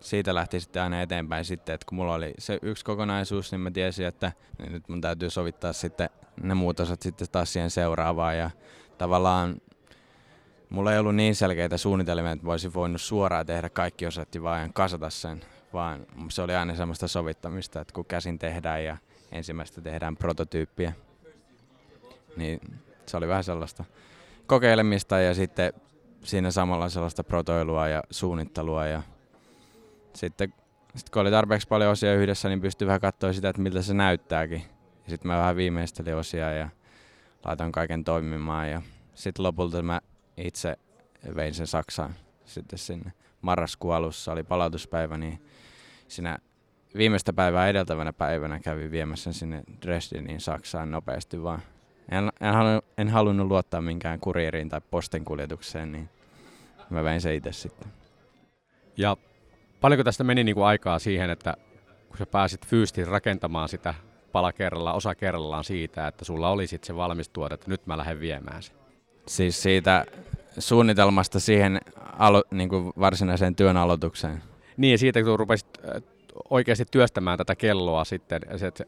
siitä 0.00 0.34
lähti 0.34 0.60
sitten 0.60 0.82
aina 0.82 1.02
eteenpäin 1.02 1.44
sitten, 1.44 1.74
että 1.74 1.84
kun 1.88 1.96
mulla 1.96 2.14
oli 2.14 2.34
se 2.38 2.58
yksi 2.62 2.84
kokonaisuus, 2.84 3.52
niin 3.52 3.60
mä 3.60 3.70
tiesin, 3.70 4.06
että 4.06 4.32
nyt 4.70 4.88
mun 4.88 5.00
täytyy 5.00 5.30
sovittaa 5.30 5.72
sitten 5.72 6.10
ne 6.42 6.54
muut 6.54 6.80
osat 6.80 7.02
sitten 7.02 7.28
taas 7.32 7.52
siihen 7.52 7.70
seuraavaan. 7.70 8.38
Ja 8.38 8.50
tavallaan 8.98 9.60
mulla 10.70 10.92
ei 10.92 10.98
ollut 10.98 11.14
niin 11.14 11.34
selkeitä 11.34 11.76
suunnitelmia, 11.76 12.32
että 12.32 12.46
voisin 12.46 12.74
voinut 12.74 13.00
suoraan 13.00 13.46
tehdä 13.46 13.68
kaikki 13.68 14.06
osat 14.06 14.34
ja 14.34 14.42
vaan 14.42 14.72
kasata 14.72 15.10
sen, 15.10 15.40
vaan 15.72 16.06
se 16.30 16.42
oli 16.42 16.54
aina 16.54 16.74
semmoista 16.74 17.08
sovittamista, 17.08 17.80
että 17.80 17.94
kun 17.94 18.04
käsin 18.04 18.38
tehdään 18.38 18.84
ja 18.84 18.96
ensimmäistä 19.32 19.80
tehdään 19.80 20.16
prototyyppiä, 20.16 20.92
niin 22.36 22.60
se 23.06 23.16
oli 23.16 23.28
vähän 23.28 23.44
sellaista 23.44 23.84
kokeilemista 24.46 25.18
ja 25.18 25.34
sitten 25.34 25.72
siinä 26.24 26.50
samalla 26.50 26.88
sellaista 26.88 27.24
protoilua 27.24 27.88
ja 27.88 28.02
suunnittelua 28.10 28.86
ja 28.86 29.02
sitten 30.14 30.52
sit 30.96 31.10
kun 31.10 31.22
oli 31.22 31.30
tarpeeksi 31.30 31.68
paljon 31.68 31.92
osia 31.92 32.14
yhdessä, 32.14 32.48
niin 32.48 32.60
pystyi 32.60 32.86
vähän 32.86 33.00
katsoa 33.00 33.32
sitä, 33.32 33.48
että 33.48 33.62
miltä 33.62 33.82
se 33.82 33.94
näyttääkin. 33.94 34.62
Sitten 35.08 35.28
mä 35.28 35.38
vähän 35.38 35.56
viimeistelin 35.56 36.16
osia 36.16 36.52
ja 36.52 36.68
laitoin 37.44 37.72
kaiken 37.72 38.04
toimimaan. 38.04 38.70
Ja 38.70 38.82
sitten 39.14 39.42
lopulta 39.42 39.82
mä 39.82 40.00
itse 40.36 40.76
vein 41.34 41.54
sen 41.54 41.66
Saksaan 41.66 42.14
sitten 42.44 42.78
sinne. 42.78 43.12
Marraskuun 43.40 43.94
alussa 43.94 44.32
oli 44.32 44.42
palautuspäivä, 44.42 45.18
niin 45.18 45.42
siinä 46.08 46.38
viimeistä 46.96 47.32
päivää 47.32 47.68
edeltävänä 47.68 48.12
päivänä 48.12 48.60
kävin 48.60 48.90
viemässä 48.90 49.32
sinne 49.32 49.62
Dresdeniin 49.82 50.40
Saksaan 50.40 50.90
nopeasti 50.90 51.42
vaan. 51.42 51.62
En, 52.08 52.32
en, 52.40 52.54
halunnut, 52.54 52.84
en 52.98 53.08
halunnut 53.08 53.46
luottaa 53.46 53.80
minkään 53.80 54.20
kuriiriin 54.20 54.68
tai 54.68 54.80
postinkuljetukseen, 54.90 55.92
niin 55.92 56.08
mä 56.90 57.04
vein 57.04 57.20
se 57.20 57.34
itse 57.34 57.52
sitten. 57.52 57.88
Ja 58.96 59.16
paljonko 59.80 60.04
tästä 60.04 60.24
meni 60.24 60.44
niin 60.44 60.54
kuin 60.54 60.66
aikaa 60.66 60.98
siihen, 60.98 61.30
että 61.30 61.54
kun 62.08 62.18
sä 62.18 62.26
pääsit 62.26 62.66
fyysisesti 62.66 63.04
rakentamaan 63.04 63.68
sitä 63.68 63.94
pala 64.32 64.52
kerrallaan, 64.52 64.96
osa 64.96 65.14
kerrallaan 65.14 65.64
siitä, 65.64 66.06
että 66.06 66.24
sulla 66.24 66.50
oli 66.50 66.66
sitten 66.66 66.86
se 66.86 66.96
valmis 66.96 67.28
tuote, 67.28 67.54
että 67.54 67.70
nyt 67.70 67.86
mä 67.86 67.98
lähden 67.98 68.20
viemään 68.20 68.62
sen? 68.62 68.76
Siis 69.26 69.62
siitä 69.62 70.04
suunnitelmasta 70.58 71.40
siihen 71.40 71.80
alo, 72.18 72.44
niin 72.50 72.68
kuin 72.68 72.92
varsinaiseen 73.00 73.56
työn 73.56 73.76
aloitukseen. 73.76 74.42
Niin, 74.76 74.92
ja 74.92 74.98
siitä 74.98 75.22
kun 75.22 75.38
rupesit 75.38 75.66
äh, 75.84 76.02
oikeasti 76.50 76.84
työstämään 76.90 77.38
tätä 77.38 77.56
kelloa 77.56 78.04
sitten, 78.04 78.42
se, 78.56 78.72
se 78.74 78.86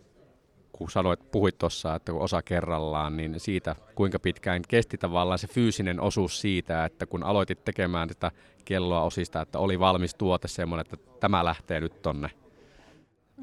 kun 0.73 0.91
sanoit, 0.91 1.31
puhuit 1.31 1.59
tuossa, 1.59 1.95
että 1.95 2.12
kun 2.12 2.23
osa 2.23 2.43
kerrallaan, 2.43 3.17
niin 3.17 3.41
siitä 3.41 3.77
kuinka 3.95 4.19
pitkään 4.19 4.62
kesti 4.69 4.99
tavallaan 4.99 5.39
se 5.39 5.47
fyysinen 5.47 6.00
osuus 6.00 6.41
siitä, 6.41 6.85
että 6.85 7.07
kun 7.07 7.23
aloitit 7.23 7.65
tekemään 7.65 8.09
tätä 8.09 8.31
kelloa 8.65 9.03
osista, 9.03 9.41
että 9.41 9.59
oli 9.59 9.81
valmis 9.81 10.15
tuote 10.15 10.49
semmoinen, 10.49 10.87
että 10.87 11.11
tämä 11.21 11.45
lähtee 11.45 11.81
nyt 11.81 12.03
tonne? 12.03 12.31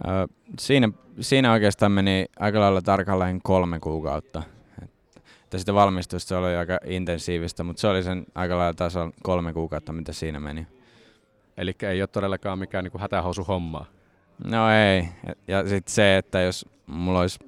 Öö, 0.08 0.28
siinä, 0.60 0.90
siinä 1.20 1.52
oikeastaan 1.52 1.92
meni 1.92 2.26
aika 2.40 2.60
lailla 2.60 2.82
tarkalleen 2.82 3.42
kolme 3.42 3.80
kuukautta. 3.80 4.44
Että 5.44 5.58
sitä 5.58 5.74
valmistusta 5.74 6.40
oli 6.40 6.56
aika 6.56 6.80
intensiivistä, 6.86 7.64
mutta 7.64 7.82
se 7.82 7.88
oli 7.88 8.04
sen 8.04 8.26
aika 8.36 8.58
lailla 8.58 8.74
tasolla 8.74 9.14
kolme 9.24 9.54
kuukautta, 9.54 9.94
mitä 9.94 10.14
siinä 10.14 10.40
meni. 10.40 10.68
Eli 11.58 11.76
ei 11.82 12.02
ole 12.02 12.08
todellakaan 12.08 12.60
mikään 12.60 12.84
niin 12.84 13.00
hätähousu 13.02 13.44
hommaa. 13.44 13.86
No 14.44 14.72
ei. 14.72 15.08
Ja 15.48 15.68
sitten 15.68 15.94
se, 15.94 16.18
että 16.18 16.42
jos 16.42 16.66
mulla 16.88 17.20
olisi 17.20 17.40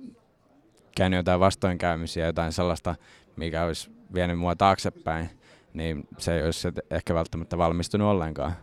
käynyt 0.96 1.18
jotain 1.18 1.40
vastoinkäymisiä, 1.40 2.26
jotain 2.26 2.54
sellaista, 2.54 2.96
mikä 3.36 3.64
olisi 3.64 3.92
vienyt 4.14 4.40
mua 4.40 4.56
taaksepäin, 4.56 5.30
niin 5.74 6.08
se 6.18 6.36
ei 6.36 6.44
olisi 6.44 6.68
ehkä 6.92 7.14
välttämättä 7.14 7.58
valmistunut 7.58 8.08
ollenkaan. 8.08 8.54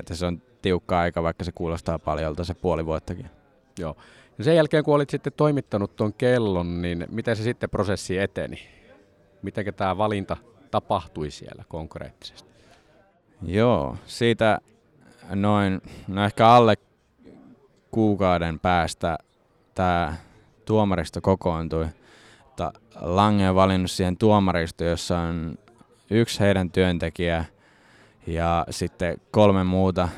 Että 0.00 0.14
se 0.14 0.26
on 0.26 0.42
tiukka 0.62 1.00
aika, 1.00 1.22
vaikka 1.22 1.44
se 1.44 1.52
kuulostaa 1.52 1.98
paljolta 1.98 2.44
se 2.44 2.54
puoli 2.54 2.86
vuottakin. 2.86 3.26
Joo. 3.78 3.96
Ja 4.38 4.44
sen 4.44 4.56
jälkeen, 4.56 4.84
kun 4.84 4.94
olit 4.94 5.10
sitten 5.10 5.32
toimittanut 5.36 5.96
tuon 5.96 6.14
kellon, 6.14 6.82
niin 6.82 7.06
miten 7.10 7.36
se 7.36 7.42
sitten 7.42 7.70
prosessi 7.70 8.18
eteni? 8.18 8.58
Miten 9.42 9.74
tämä 9.74 9.98
valinta 9.98 10.36
tapahtui 10.70 11.30
siellä 11.30 11.64
konkreettisesti? 11.68 12.52
Joo, 13.42 13.96
siitä 14.06 14.58
noin, 15.34 15.80
no 16.08 16.24
ehkä 16.24 16.48
alle 16.48 16.76
kuukauden 17.92 18.58
päästä 18.58 19.18
tämä 19.74 20.14
tuomaristo 20.64 21.20
kokoontui. 21.20 21.86
Lange 23.00 23.48
on 23.50 23.54
valinnut 23.54 23.90
siihen 23.90 24.16
tuomaristo, 24.16 24.84
jossa 24.84 25.18
on 25.18 25.58
yksi 26.10 26.40
heidän 26.40 26.70
työntekijä 26.70 27.44
ja 28.26 28.66
sitten 28.70 29.18
kolme 29.30 29.64
muuta 29.64 30.08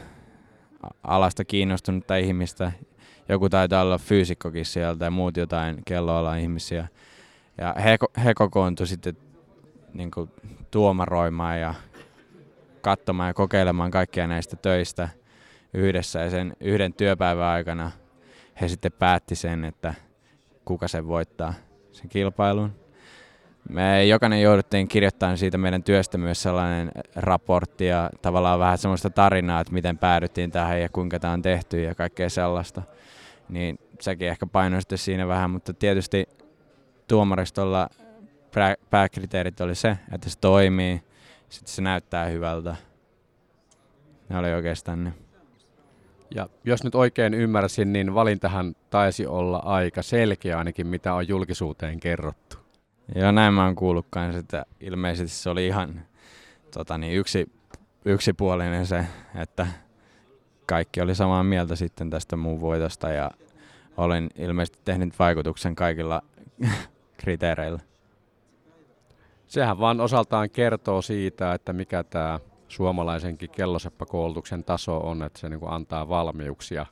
alasta 1.05 1.45
kiinnostunutta 1.45 2.17
ihmistä. 2.17 2.73
Joku 3.29 3.49
taitaa 3.49 3.83
olla 3.83 3.99
fyysikkokin 3.99 4.65
sieltä 4.65 5.05
ja 5.05 5.11
muut 5.11 5.37
jotain 5.37 5.83
kelloalan 5.85 6.39
ihmisiä. 6.39 6.89
Ja 7.59 7.75
he, 7.85 7.97
he 8.25 8.35
kokoontuivat 8.35 8.89
sitten 8.89 9.17
niin 9.95 10.11
kuin, 10.11 10.31
tuomaroimaan 10.71 11.61
ja 11.61 11.75
katsomaan 12.81 13.29
ja 13.29 13.35
kokeilemaan 13.35 13.91
kaikkia 13.91 14.27
näistä 14.27 14.57
töistä 14.57 15.09
yhdessä. 15.75 16.21
Ja 16.21 16.31
sen 16.31 16.57
yhden 16.61 16.93
työpäivän 16.93 17.47
aikana 17.47 17.91
he 18.61 18.69
sitten 18.69 18.93
päätti 18.93 19.35
sen, 19.35 19.65
että 19.65 19.95
kuka 20.65 20.89
sen 20.89 21.09
voittaa 21.09 21.55
sen 21.93 22.09
kilpailun. 22.09 22.85
Me 23.69 24.05
jokainen 24.05 24.43
jouduttiin 24.43 24.89
kirjoittamaan 24.89 25.39
siitä 25.39 25.59
meidän 25.59 25.83
työstä 25.83 26.19
myös 26.19 26.43
sellainen 26.43 26.93
raportti 27.17 27.87
ja 27.87 28.11
tavallaan 28.23 28.59
vähän 28.59 28.79
semmoista 28.79 29.11
tarinaa, 29.11 29.61
että 29.61 29.73
miten 29.73 29.99
päädyttiin 29.99 30.51
tähän 30.51 30.81
ja 30.81 30.89
kuinka 30.89 31.21
tämä 31.21 31.33
on 31.33 31.43
tehty 31.43 31.83
ja 31.83 31.95
kaikkea 31.95 32.31
sellaista. 32.31 32.83
Niin 33.49 33.79
sekin 34.01 34.29
ehkä 34.29 34.47
painoi 34.47 34.81
sitten 34.81 34.99
siinä 34.99 35.29
vähän, 35.29 35.51
mutta 35.51 35.75
tietysti 35.75 36.29
tuomaristolla 37.09 37.89
pääkriteerit 38.91 39.61
oli 39.61 39.75
se, 39.75 39.99
että 40.13 40.31
se 40.31 40.39
toimii, 40.39 41.03
sitten 41.49 41.75
se 41.75 41.83
näyttää 41.83 42.27
hyvältä. 42.27 42.77
Ne 44.29 44.39
oli 44.39 44.53
oikeastaan 44.53 45.05
ne. 45.05 45.24
Ja 46.35 46.49
jos 46.65 46.85
nyt 46.85 46.95
oikein 46.95 47.35
ymmärsin, 47.35 47.93
niin 47.93 48.15
valintahan 48.15 48.77
taisi 48.91 49.27
olla 49.27 49.59
aika 49.59 50.03
selkeä 50.03 50.59
ainakin, 50.59 50.87
mitä 50.87 51.15
on 51.15 51.29
julkisuuteen 51.29 52.01
kerrottu. 52.01 52.57
Joo, 53.15 53.33
näin 53.33 53.55
mä 53.55 53.65
oon 53.65 53.75
kuullut 53.75 54.07
kanssa, 54.11 54.39
että 54.39 54.67
ilmeisesti 54.81 55.37
se 55.37 55.51
oli 55.51 55.67
ihan 55.67 56.01
tota 56.71 56.99
niin, 56.99 57.19
yksi, 57.19 57.53
yksipuolinen 58.05 58.87
se, 58.87 59.07
että 59.35 59.67
kaikki 60.67 61.01
oli 61.01 61.15
samaa 61.15 61.43
mieltä 61.43 61.77
sitten 61.77 62.11
tästä 62.11 62.37
muun 62.37 62.61
voitosta 62.61 63.09
ja 63.09 63.31
olen 63.97 64.29
ilmeisesti 64.39 64.79
tehnyt 64.85 65.19
vaikutuksen 65.19 65.75
kaikilla 65.75 66.23
kriteereillä. 67.21 67.81
Sehän 69.47 69.79
vaan 69.79 70.01
osaltaan 70.01 70.51
kertoo 70.51 71.03
siitä, 71.03 71.55
että 71.55 71.73
mikä 71.73 72.03
tämä 72.03 72.41
suomalaisenkin 72.75 73.51
kelloseppakoulutuksen 73.51 74.65
taso 74.65 74.99
on, 74.99 75.23
että 75.23 75.39
se 75.39 75.49
niin 75.49 75.61
antaa 75.67 76.09
valmiuksia, 76.09 76.87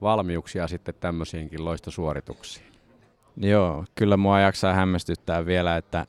valmiuksia 0.00 0.68
sitten 0.68 0.94
tämmöisiinkin 1.00 1.64
loistosuorituksiin. 1.64 2.66
Joo, 3.36 3.84
kyllä 3.94 4.16
mua 4.16 4.40
jaksaa 4.40 4.74
hämmästyttää 4.74 5.46
vielä, 5.46 5.76
että 5.76 6.06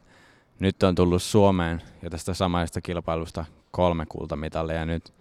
nyt 0.60 0.84
on 0.84 0.96
tullut 0.96 1.24
Suomeen 1.24 1.82
ja 2.02 2.10
tästä 2.10 2.34
samaista 2.34 2.82
kilpailusta 2.82 3.46
kolme 3.72 4.06
kultamitalia 4.06 4.86
nyt. 4.86 5.14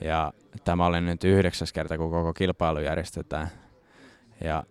Ja 0.00 0.32
tämä 0.64 0.86
oli 0.86 1.00
nyt 1.00 1.24
yhdeksäs 1.24 1.72
kerta, 1.72 1.98
kun 1.98 2.10
koko 2.10 2.32
kilpailu 2.32 2.78
järjestetään. 2.78 3.48
Ja 4.44 4.64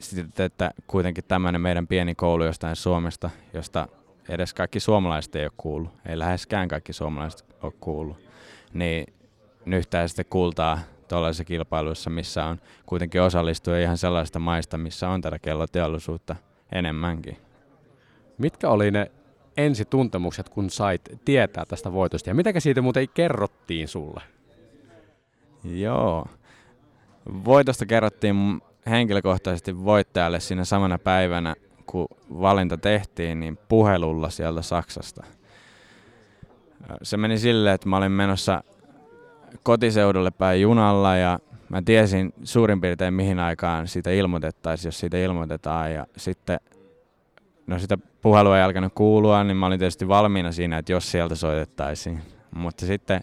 sitten, 0.00 0.46
että 0.46 0.70
kuitenkin 0.86 1.24
tämmöinen 1.28 1.60
meidän 1.60 1.86
pieni 1.86 2.14
koulu 2.14 2.44
jostain 2.44 2.76
Suomesta, 2.76 3.30
josta 3.54 3.88
edes 4.28 4.54
kaikki 4.54 4.80
suomalaiset 4.80 5.36
ei 5.36 5.44
ole 5.44 5.52
kuullut, 5.56 5.92
ei 6.06 6.18
läheskään 6.18 6.68
kaikki 6.68 6.92
suomalaiset 6.92 7.47
ole 7.62 7.72
kuullut, 7.80 8.16
niin 8.72 9.14
nyhtää 9.64 10.08
sitten 10.08 10.24
kultaa 10.30 10.78
tuollaisissa 11.08 11.44
kilpailuissa, 11.44 12.10
missä 12.10 12.44
on 12.44 12.60
kuitenkin 12.86 13.22
osallistuja 13.22 13.82
ihan 13.82 13.98
sellaista 13.98 14.38
maista, 14.38 14.78
missä 14.78 15.08
on 15.08 15.20
tätä 15.20 15.38
kelloteollisuutta 15.38 16.36
enemmänkin. 16.72 17.36
Mitkä 18.38 18.70
oli 18.70 18.90
ne 18.90 19.10
ensituntemukset, 19.56 20.48
kun 20.48 20.70
sait 20.70 21.02
tietää 21.24 21.64
tästä 21.64 21.92
voitosta 21.92 22.30
ja 22.30 22.34
mitä 22.34 22.60
siitä 22.60 22.82
muuten 22.82 23.08
kerrottiin 23.14 23.88
sulle? 23.88 24.22
Joo, 25.64 26.26
Voitosta 27.44 27.86
kerrottiin 27.86 28.62
henkilökohtaisesti 28.90 29.84
voittajalle 29.84 30.40
siinä 30.40 30.64
samana 30.64 30.98
päivänä, 30.98 31.54
kun 31.86 32.06
valinta 32.30 32.76
tehtiin, 32.76 33.40
niin 33.40 33.58
puhelulla 33.68 34.30
sieltä 34.30 34.62
Saksasta. 34.62 35.24
Se 37.02 37.16
meni 37.16 37.38
silleen, 37.38 37.74
että 37.74 37.88
mä 37.88 37.96
olin 37.96 38.12
menossa 38.12 38.62
kotiseudulle 39.62 40.30
päin 40.30 40.60
junalla 40.60 41.16
ja 41.16 41.38
mä 41.68 41.82
tiesin 41.82 42.34
suurin 42.44 42.80
piirtein 42.80 43.14
mihin 43.14 43.38
aikaan 43.38 43.88
siitä 43.88 44.10
ilmoitettaisiin, 44.10 44.88
jos 44.88 45.00
siitä 45.00 45.18
ilmoitetaan. 45.18 45.92
Ja 45.92 46.06
sitten, 46.16 46.60
no 47.66 47.78
sitä 47.78 47.98
puhelua 48.22 48.58
ei 48.58 48.62
alkanut 48.62 48.92
kuulua, 48.94 49.44
niin 49.44 49.56
mä 49.56 49.66
olin 49.66 49.78
tietysti 49.78 50.08
valmiina 50.08 50.52
siinä, 50.52 50.78
että 50.78 50.92
jos 50.92 51.10
sieltä 51.10 51.34
soitettaisiin. 51.34 52.22
Mutta 52.54 52.86
sitten 52.86 53.20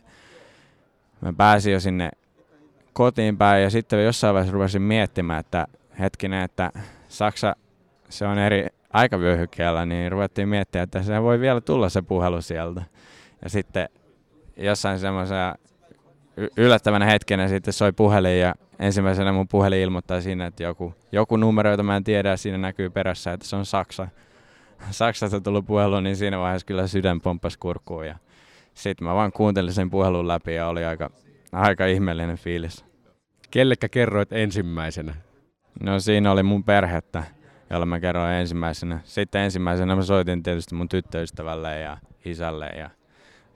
mä 1.22 1.34
pääsin 1.34 1.74
jo 1.74 1.80
sinne 1.80 2.10
kotiin 2.94 3.38
päin 3.38 3.64
ja 3.64 3.70
sitten 3.70 4.06
jossain 4.06 4.34
vaiheessa 4.34 4.54
rupesin 4.54 4.82
miettimään, 4.82 5.40
että 5.40 5.68
hetkinen, 6.00 6.44
että 6.44 6.72
Saksa, 7.08 7.56
se 8.10 8.28
on 8.28 8.38
eri 8.38 8.68
aikavyöhykkeellä, 8.94 9.86
niin 9.86 10.12
ruvettiin 10.12 10.50
miettimään, 10.50 10.84
että 10.84 11.04
se 11.04 11.22
voi 11.22 11.40
vielä 11.40 11.62
tulla 11.62 11.90
se 11.90 12.02
puhelu 12.02 12.42
sieltä. 12.42 12.82
Ja 13.46 13.50
sitten 13.50 13.90
jossain 14.58 15.00
semmoisena 15.00 15.56
yllättävänä 16.58 17.06
hetkenä 17.06 17.48
sitten 17.48 17.74
soi 17.74 17.92
puhelin 17.92 18.40
ja 18.40 18.56
ensimmäisenä 18.80 19.32
mun 19.32 19.48
puhelin 19.48 19.82
ilmoittaa 19.82 20.22
siinä, 20.22 20.46
että 20.46 20.64
joku, 20.64 20.94
joku 21.12 21.38
numero, 21.38 21.72
jota 21.72 21.84
mä 21.84 21.96
en 21.96 22.04
tiedä, 22.04 22.30
ja 22.30 22.38
siinä 22.38 22.58
näkyy 22.58 22.90
perässä, 22.90 23.34
että 23.34 23.48
se 23.48 23.56
on 23.56 23.66
Saksa. 23.66 24.08
Saksasta 24.92 25.42
tullut 25.42 25.66
puhelu, 25.66 26.00
niin 26.00 26.16
siinä 26.16 26.40
vaiheessa 26.40 26.66
kyllä 26.66 26.88
sydän 26.88 27.22
pomppasi 27.22 27.60
kurkkuun 27.60 28.08
ja 28.08 28.16
sitten 28.74 29.08
mä 29.08 29.16
vaan 29.16 29.32
kuuntelin 29.32 29.74
sen 29.74 29.90
puhelun 29.90 30.28
läpi 30.28 30.56
ja 30.56 30.68
oli 30.68 30.86
aika, 30.86 31.10
aika 31.52 31.86
ihmeellinen 31.86 32.38
fiilis. 32.38 32.86
Kellekä 33.52 33.90
kerroit 33.90 34.34
ensimmäisenä? 34.34 35.16
No 35.84 36.00
siinä 36.00 36.32
oli 36.32 36.44
mun 36.44 36.64
perhettä, 36.64 37.24
jolla 37.70 37.86
mä 37.86 38.00
kerroin 38.00 38.34
ensimmäisenä. 38.34 39.00
Sitten 39.04 39.42
ensimmäisenä 39.42 39.96
mä 39.96 40.02
soitin 40.02 40.44
tietysti 40.44 40.76
mun 40.76 40.90
tyttöystävälle 40.90 41.80
ja 41.80 41.98
isälle 42.26 42.68
ja 42.68 42.90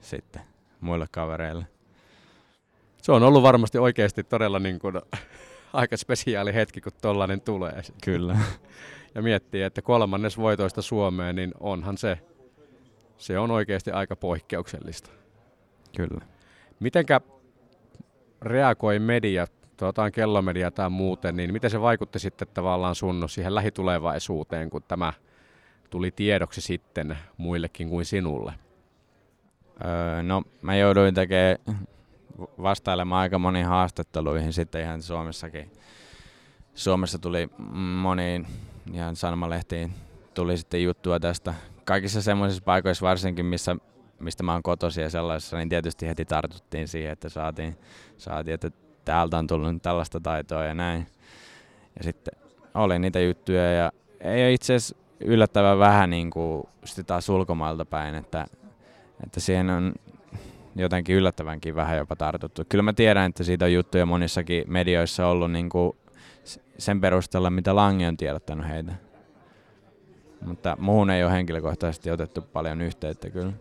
sitten 0.00 0.42
muille 0.80 1.06
kavereille. 1.10 1.66
Se 3.02 3.12
on 3.12 3.22
ollut 3.22 3.42
varmasti 3.42 3.78
oikeasti 3.78 4.24
todella 4.24 4.58
niin 4.58 4.78
kuin 4.78 4.94
aika 5.72 5.96
spesiaali 5.96 6.54
hetki, 6.54 6.80
kun 6.80 6.92
tollainen 7.02 7.40
tulee. 7.40 7.82
Kyllä. 8.04 8.38
Ja 9.14 9.22
miettii, 9.22 9.62
että 9.62 9.82
kolmannes 9.82 10.38
voitoista 10.38 10.82
Suomeen, 10.82 11.36
niin 11.36 11.54
onhan 11.60 11.98
se, 11.98 12.18
se 13.18 13.38
on 13.38 13.50
oikeasti 13.50 13.90
aika 13.90 14.16
poikkeuksellista. 14.16 15.10
Kyllä. 15.96 16.24
Mitenkä 16.80 17.20
reagoi 18.42 18.98
media, 18.98 19.46
tuotaan 19.76 20.12
kellomedia 20.12 20.70
tai 20.70 20.90
muuten, 20.90 21.36
niin 21.36 21.52
miten 21.52 21.70
se 21.70 21.80
vaikutti 21.80 22.18
sitten 22.18 22.48
tavallaan 22.54 22.94
sun 22.94 23.28
siihen 23.28 23.54
lähitulevaisuuteen, 23.54 24.70
kun 24.70 24.82
tämä 24.88 25.12
tuli 25.90 26.10
tiedoksi 26.10 26.60
sitten 26.60 27.18
muillekin 27.36 27.88
kuin 27.88 28.04
sinulle? 28.04 28.52
Öö, 29.84 30.22
no 30.22 30.42
mä 30.62 30.76
jouduin 30.76 31.14
tekemään 31.14 31.56
vastailemaan 32.62 33.20
aika 33.20 33.38
moniin 33.38 33.66
haastatteluihin 33.66 34.52
sitten 34.52 34.82
ihan 34.82 35.02
Suomessakin. 35.02 35.70
Suomessa 36.74 37.18
tuli 37.18 37.48
moniin 38.02 38.46
ihan 38.92 39.16
sanomalehtiin 39.16 39.92
tuli 40.34 40.56
sitten 40.56 40.82
juttua 40.82 41.20
tästä. 41.20 41.54
Kaikissa 41.84 42.22
semmoisissa 42.22 42.62
paikoissa 42.64 43.06
varsinkin, 43.06 43.46
missä, 43.46 43.76
mistä 44.18 44.42
mä 44.42 44.52
oon 44.52 44.62
kotoisin 44.62 45.02
ja 45.02 45.10
sellaisessa, 45.10 45.56
niin 45.56 45.68
tietysti 45.68 46.06
heti 46.06 46.24
tartuttiin 46.24 46.88
siihen, 46.88 47.12
että 47.12 47.28
saatiin, 47.28 47.76
saatiin 48.18 48.54
että 48.54 48.70
täältä 49.04 49.38
on 49.38 49.46
tullut 49.46 49.82
tällaista 49.82 50.20
taitoa 50.20 50.64
ja 50.64 50.74
näin. 50.74 51.06
Ja 51.98 52.04
sitten 52.04 52.34
oli 52.74 52.98
niitä 52.98 53.20
juttuja 53.20 53.72
ja 53.72 53.92
ei 54.20 54.54
itse 54.54 54.74
asiassa 54.74 54.96
yllättävän 55.20 55.78
vähän 55.78 56.10
niin 56.10 56.30
kuin 56.30 56.68
sitten 56.84 57.06
taas 57.06 57.28
ulkomailta 57.28 57.84
päin, 57.84 58.14
että, 58.14 58.46
että 59.24 59.40
siihen 59.40 59.70
on 59.70 59.92
jotenkin 60.76 61.16
yllättävänkin 61.16 61.74
vähän 61.74 61.96
jopa 61.96 62.16
tartuttu. 62.16 62.62
Kyllä 62.68 62.82
mä 62.82 62.92
tiedän, 62.92 63.30
että 63.30 63.44
siitä 63.44 63.64
on 63.64 63.72
juttuja 63.72 64.06
monissakin 64.06 64.64
medioissa 64.66 65.26
ollut 65.26 65.52
niin 65.52 65.68
kuin 65.68 65.96
sen 66.78 67.00
perusteella, 67.00 67.50
mitä 67.50 67.76
Lange 67.76 68.08
on 68.08 68.16
tiedottanut 68.16 68.68
heitä. 68.68 68.92
Mutta 70.46 70.76
muuhun 70.80 71.10
ei 71.10 71.24
ole 71.24 71.32
henkilökohtaisesti 71.32 72.10
otettu 72.10 72.42
paljon 72.42 72.80
yhteyttä 72.80 73.30
kyllä. 73.30 73.52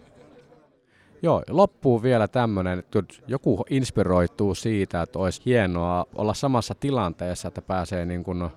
Joo, 1.22 1.44
loppuu 1.50 2.04
vielä 2.04 2.28
tämmöinen, 2.28 2.80
että 2.80 3.04
joku 3.28 3.66
inspiroituu 3.70 4.56
siitä, 4.56 5.02
että 5.02 5.20
olisi 5.20 5.42
hienoa 5.46 6.06
olla 6.16 6.34
samassa 6.34 6.76
tilanteessa, 6.76 7.48
että 7.48 7.62
pääsee 7.62 8.06
niin 8.06 8.24
kuin 8.24 8.50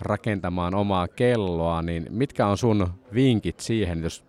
rakentamaan 0.00 0.74
omaa 0.74 1.08
kelloa, 1.08 1.82
niin 1.82 2.06
mitkä 2.10 2.46
on 2.46 2.58
sun 2.58 2.88
vinkit 3.14 3.60
siihen, 3.60 4.02
jos 4.02 4.24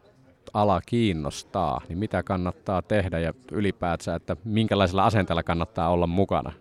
ala 0.53 0.81
kiinnostaa, 0.85 1.81
niin 1.89 1.97
mitä 1.97 2.23
kannattaa 2.23 2.81
tehdä 2.81 3.19
ja 3.19 3.33
ylipäätään, 3.51 4.15
että 4.15 4.35
minkälaisella 4.45 5.05
asenteella 5.05 5.43
kannattaa 5.43 5.89
olla 5.89 6.07
mukana? 6.07 6.51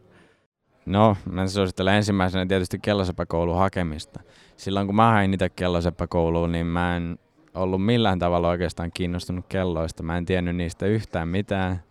No, 0.86 1.16
mä 1.30 1.46
suosittelen 1.46 1.94
ensimmäisenä 1.94 2.46
tietysti 2.46 2.78
kellosepäkoulun 2.78 3.58
hakemista. 3.58 4.20
Silloin 4.56 4.86
kun 4.86 4.96
mä 4.96 5.10
hain 5.10 5.34
itse 5.34 5.48
kellosepäkouluun, 5.48 6.52
niin 6.52 6.66
mä 6.66 6.96
en 6.96 7.18
ollut 7.54 7.84
millään 7.84 8.18
tavalla 8.18 8.48
oikeastaan 8.48 8.90
kiinnostunut 8.94 9.44
kelloista. 9.48 10.02
Mä 10.02 10.16
en 10.16 10.24
tiennyt 10.24 10.56
niistä 10.56 10.86
yhtään 10.86 11.28
mitään. 11.28 11.82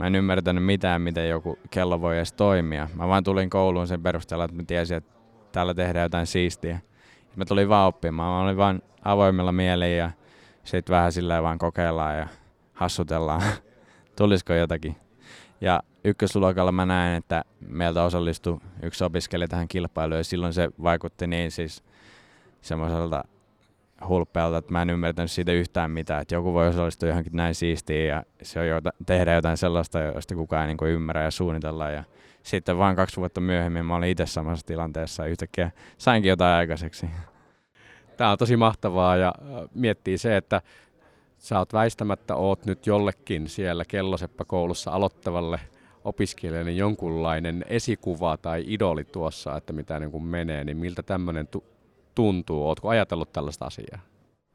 Mä 0.00 0.06
en 0.06 0.14
ymmärtänyt 0.14 0.64
mitään, 0.64 1.02
miten 1.02 1.28
joku 1.28 1.58
kello 1.70 2.00
voi 2.00 2.16
edes 2.16 2.32
toimia. 2.32 2.88
Mä 2.94 3.08
vaan 3.08 3.24
tulin 3.24 3.50
kouluun 3.50 3.86
sen 3.86 4.02
perusteella, 4.02 4.44
että 4.44 4.56
mä 4.56 4.62
tiesin, 4.66 4.96
että 4.96 5.12
täällä 5.52 5.74
tehdään 5.74 6.02
jotain 6.02 6.26
siistiä. 6.26 6.80
Mä 7.36 7.44
tulin 7.44 7.68
vaan 7.68 7.88
oppimaan. 7.88 8.32
Mä 8.32 8.44
olin 8.44 8.56
vaan 8.56 8.82
avoimella 9.04 9.52
mielin 9.52 9.96
ja 9.96 10.10
sitten 10.64 10.94
vähän 10.94 11.12
sillä 11.12 11.42
vaan 11.42 11.58
kokeillaan 11.58 12.18
ja 12.18 12.28
hassutellaan, 12.72 13.42
tulisiko 14.18 14.52
jotakin. 14.52 14.96
Ja 15.60 15.82
ykkösluokalla 16.04 16.72
mä 16.72 16.86
näen, 16.86 17.16
että 17.16 17.44
meiltä 17.68 18.02
osallistui 18.02 18.58
yksi 18.82 19.04
opiskelija 19.04 19.48
tähän 19.48 19.68
kilpailuun 19.68 20.18
ja 20.18 20.24
silloin 20.24 20.52
se 20.52 20.68
vaikutti 20.82 21.26
niin 21.26 21.50
siis 21.50 21.84
semmoiselta 22.60 23.24
hulppealta, 24.08 24.58
että 24.58 24.72
mä 24.72 24.82
en 24.82 24.90
ymmärtänyt 24.90 25.30
siitä 25.30 25.52
yhtään 25.52 25.90
mitään, 25.90 26.22
että 26.22 26.34
joku 26.34 26.54
voi 26.54 26.68
osallistua 26.68 27.08
johonkin 27.08 27.36
näin 27.36 27.54
siistiin 27.54 28.08
ja 28.08 28.22
se 28.42 28.60
on 28.60 28.68
jota, 28.68 28.90
tehdä 29.06 29.34
jotain 29.34 29.56
sellaista, 29.56 30.00
josta 30.00 30.34
kukaan 30.34 30.68
ei 30.68 30.74
niin 30.74 30.94
ymmärrä 30.94 31.22
ja 31.22 31.30
suunnitella. 31.30 31.90
Ja 31.90 32.04
sitten 32.42 32.78
vain 32.78 32.96
kaksi 32.96 33.16
vuotta 33.16 33.40
myöhemmin 33.40 33.84
mä 33.86 33.96
olin 33.96 34.10
itse 34.10 34.26
samassa 34.26 34.66
tilanteessa 34.66 35.22
ja 35.22 35.30
yhtäkkiä 35.30 35.70
sainkin 35.98 36.28
jotain 36.28 36.54
aikaiseksi. 36.54 37.06
Tämä 38.16 38.30
on 38.30 38.38
tosi 38.38 38.56
mahtavaa 38.56 39.16
ja 39.16 39.34
miettii 39.74 40.18
se, 40.18 40.36
että 40.36 40.62
sä 41.38 41.58
oot 41.58 41.72
väistämättä 41.72 42.36
oot 42.36 42.66
nyt 42.66 42.86
jollekin 42.86 43.48
siellä 43.48 43.84
kelloseppäkoulussa 43.84 44.90
aloittavalle 44.90 45.60
opiskelijalle 46.04 46.70
niin 46.70 46.78
jonkunlainen 46.78 47.64
esikuva 47.68 48.36
tai 48.36 48.64
idoli 48.66 49.04
tuossa, 49.04 49.56
että 49.56 49.72
mitä 49.72 50.00
niin 50.00 50.10
kuin 50.10 50.24
menee, 50.24 50.64
niin 50.64 50.76
miltä 50.76 51.02
tämmöinen 51.02 51.46
tu- 51.46 51.64
tuntuu? 52.14 52.68
Ootko 52.68 52.88
ajatellut 52.88 53.32
tällaista 53.32 53.64
asiaa? 53.64 54.00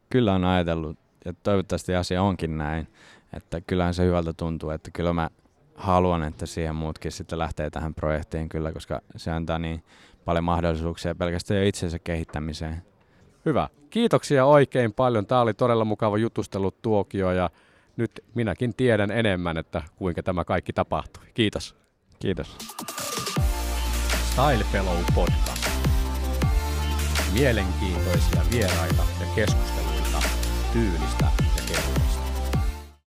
Kyllä 0.09 0.33
on 0.33 0.45
ajatellut 0.45 0.97
ja 1.25 1.33
toivottavasti 1.43 1.95
asia 1.95 2.23
onkin 2.23 2.57
näin, 2.57 2.87
että 3.33 3.61
kyllähän 3.61 3.93
se 3.93 4.05
hyvältä 4.05 4.33
tuntuu, 4.33 4.69
että 4.69 4.91
kyllä 4.91 5.13
mä 5.13 5.29
haluan, 5.75 6.23
että 6.23 6.45
siihen 6.45 6.75
muutkin 6.75 7.11
sitten 7.11 7.39
lähtee 7.39 7.69
tähän 7.69 7.93
projektiin 7.93 8.49
kyllä, 8.49 8.71
koska 8.71 9.01
se 9.15 9.31
antaa 9.31 9.59
niin 9.59 9.83
paljon 10.25 10.43
mahdollisuuksia 10.43 11.15
pelkästään 11.15 11.59
jo 11.59 11.67
itsensä 11.67 11.99
kehittämiseen. 11.99 12.81
Hyvä. 13.47 13.69
Kiitoksia 13.89 14.45
oikein 14.45 14.93
paljon. 14.93 15.25
Tämä 15.25 15.41
oli 15.41 15.53
todella 15.53 15.85
mukava 15.85 16.17
jutustelu 16.17 16.71
tuokio 16.71 17.31
ja 17.31 17.49
nyt 17.97 18.11
minäkin 18.35 18.73
tiedän 18.77 19.11
enemmän, 19.11 19.57
että 19.57 19.81
kuinka 19.95 20.23
tämä 20.23 20.45
kaikki 20.45 20.73
tapahtui. 20.73 21.23
Kiitos. 21.33 21.75
Kiitos. 22.19 22.57
Style 24.31 24.63
Fellow 24.71 24.97
Podcast. 25.15 25.67
Mielenkiintoisia 27.33 28.41
vieraita 28.51 29.03
ja 29.19 29.25
keskusteluita 29.35 30.27
tyylistä 30.73 31.46